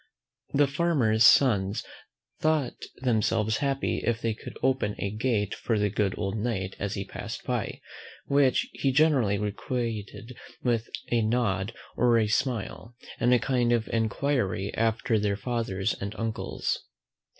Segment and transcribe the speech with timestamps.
[0.51, 1.83] The farmers' sons
[2.39, 6.95] thought themselves happy if they could open a gate for the good old Knight as
[6.95, 7.79] he passed by;
[8.25, 14.73] which he generally requited with a nod or a smile, and a kind of enquiry
[14.73, 16.79] after their fathers and uncles.